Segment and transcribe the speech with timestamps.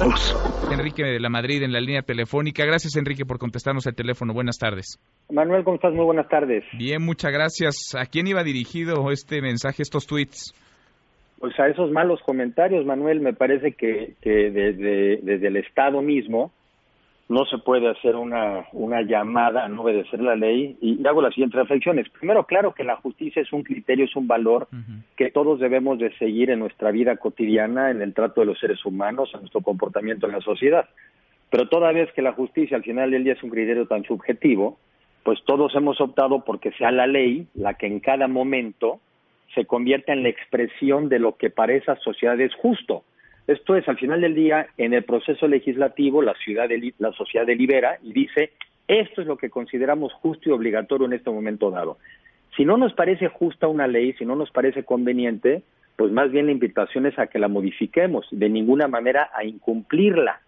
[0.00, 0.70] todos.
[0.72, 2.64] Enrique de la Madrid en la línea telefónica.
[2.64, 4.32] Gracias, Enrique, por contestarnos el teléfono.
[4.32, 4.98] Buenas tardes.
[5.30, 5.92] Manuel, ¿cómo estás?
[5.92, 6.64] Muy buenas tardes.
[6.72, 7.94] Bien, muchas gracias.
[7.94, 10.54] ¿A quién iba dirigido este mensaje, estos tweets?
[11.38, 16.52] Pues a esos malos comentarios, Manuel, me parece que, que desde, desde el Estado mismo
[17.30, 21.32] no se puede hacer una, una llamada a no obedecer la ley y hago las
[21.32, 22.08] siguientes reflexiones.
[22.08, 24.66] Primero, claro que la justicia es un criterio, es un valor
[25.16, 28.84] que todos debemos de seguir en nuestra vida cotidiana, en el trato de los seres
[28.84, 30.88] humanos, en nuestro comportamiento en la sociedad.
[31.50, 34.80] Pero toda vez que la justicia al final del día es un criterio tan subjetivo,
[35.22, 38.98] pues todos hemos optado porque sea la ley la que en cada momento
[39.54, 43.04] se convierta en la expresión de lo que para esa sociedad es justo.
[43.50, 46.68] Esto es, al final del día, en el proceso legislativo, la, ciudad
[47.00, 48.52] la sociedad delibera y dice,
[48.86, 51.98] esto es lo que consideramos justo y obligatorio en este momento dado.
[52.56, 55.64] Si no nos parece justa una ley, si no nos parece conveniente,
[55.96, 60.42] pues más bien la invitación es a que la modifiquemos, de ninguna manera a incumplirla.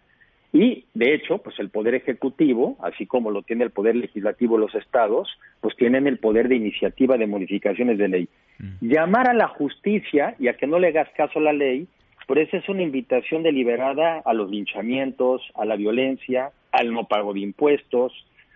[0.53, 4.77] Y, de hecho, pues el Poder Ejecutivo, así como lo tiene el Poder Legislativo los
[4.77, 5.29] estados,
[5.61, 8.29] pues tienen el poder de iniciativa de modificaciones de ley.
[8.61, 8.87] Mm.
[8.87, 11.89] Llamar a la justicia y a que no le hagas caso a la ley
[12.33, 17.35] por eso es una invitación deliberada a los linchamientos, a la violencia, al no pago
[17.35, 18.11] de impuestos,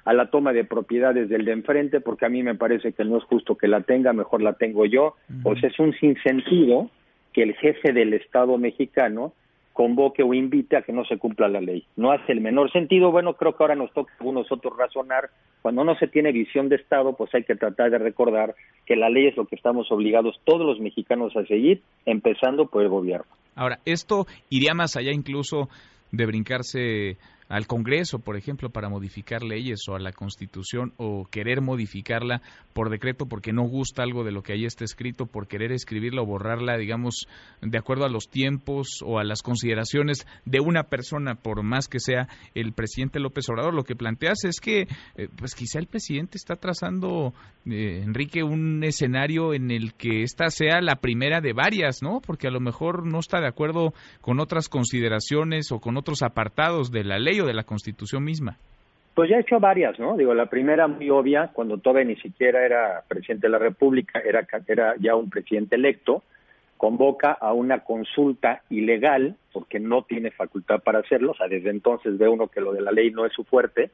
[0.06, 3.18] a la toma de propiedades del de enfrente, porque a mí me parece que no
[3.18, 5.16] es justo que la tenga, mejor la tengo yo.
[5.44, 6.88] O sea, es un sinsentido
[7.34, 9.34] que el jefe del Estado mexicano
[9.76, 11.84] convoque o invite a que no se cumpla la ley.
[11.96, 13.12] No hace el menor sentido.
[13.12, 15.28] Bueno, creo que ahora nos toca a nosotros razonar.
[15.60, 18.54] Cuando no se tiene visión de Estado, pues hay que tratar de recordar
[18.86, 22.84] que la ley es lo que estamos obligados todos los mexicanos a seguir, empezando por
[22.84, 23.26] el gobierno.
[23.54, 25.68] Ahora, esto iría más allá incluso
[26.10, 27.18] de brincarse
[27.48, 32.90] al Congreso, por ejemplo, para modificar leyes o a la Constitución o querer modificarla por
[32.90, 36.26] decreto porque no gusta algo de lo que ahí está escrito, por querer escribirla o
[36.26, 37.26] borrarla, digamos,
[37.62, 42.00] de acuerdo a los tiempos o a las consideraciones de una persona, por más que
[42.00, 43.74] sea el presidente López Obrador.
[43.74, 47.32] Lo que planteas es que, eh, pues quizá el presidente está trazando,
[47.64, 52.20] eh, Enrique, un escenario en el que esta sea la primera de varias, ¿no?
[52.20, 56.90] Porque a lo mejor no está de acuerdo con otras consideraciones o con otros apartados
[56.90, 58.56] de la ley de la Constitución misma?
[59.14, 60.16] Pues ya ha hecho varias, ¿no?
[60.16, 64.46] Digo, la primera muy obvia, cuando todavía ni siquiera era presidente de la República, era,
[64.66, 66.22] era ya un presidente electo,
[66.76, 72.18] convoca a una consulta ilegal, porque no tiene facultad para hacerlo, o sea, desde entonces
[72.18, 73.90] ve uno que lo de la ley no es su fuerte,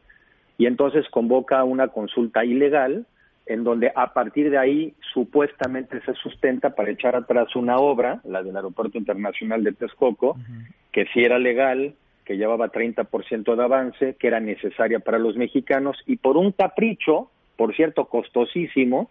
[0.58, 3.06] y entonces convoca a una consulta ilegal,
[3.46, 8.42] en donde a partir de ahí supuestamente se sustenta para echar atrás una obra, la
[8.42, 10.36] del Aeropuerto Internacional de Texcoco,
[10.92, 15.96] que si era legal, que llevaba 30% de avance, que era necesaria para los mexicanos,
[16.06, 19.10] y por un capricho, por cierto, costosísimo,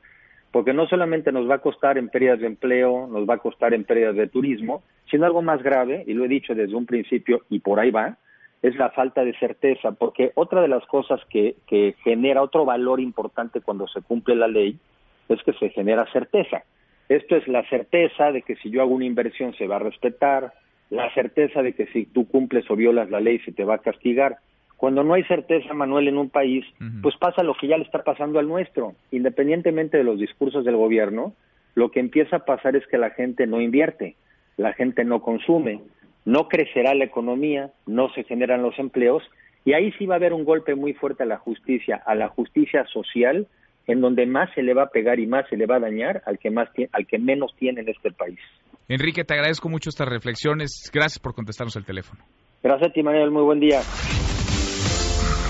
[0.51, 3.73] porque no solamente nos va a costar en pérdidas de empleo, nos va a costar
[3.73, 7.41] en pérdidas de turismo, sino algo más grave, y lo he dicho desde un principio,
[7.50, 8.17] y por ahí va,
[8.61, 13.00] es la falta de certeza, porque otra de las cosas que, que genera otro valor
[13.00, 14.77] importante cuando se cumple la ley
[15.29, 16.63] es que se genera certeza.
[17.09, 20.53] Esto es la certeza de que si yo hago una inversión se va a respetar,
[20.91, 23.79] la certeza de que si tú cumples o violas la ley se te va a
[23.79, 24.38] castigar.
[24.75, 26.66] Cuando no hay certeza, Manuel, en un país,
[27.02, 28.96] pues pasa lo que ya le está pasando al nuestro.
[29.12, 31.34] Independientemente de los discursos del gobierno,
[31.75, 34.16] lo que empieza a pasar es que la gente no invierte,
[34.57, 35.81] la gente no consume,
[36.25, 39.24] no crecerá la economía, no se generan los empleos,
[39.63, 42.28] y ahí sí va a haber un golpe muy fuerte a la justicia, a la
[42.28, 43.47] justicia social,
[43.88, 46.22] en donde más se le va a pegar y más se le va a dañar
[46.25, 48.40] al que más al que menos tiene en este país.
[48.94, 50.91] Enrique, te agradezco mucho estas reflexiones.
[50.94, 52.25] Gracias por contestarnos el teléfono.
[52.62, 53.31] Gracias a ti, Manuel.
[53.31, 53.79] Muy buen día.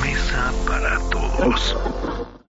[0.04, 2.41] Mesa para todos.